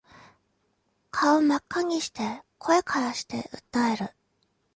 [1.11, 4.09] 顔真っ赤にして声からして訴える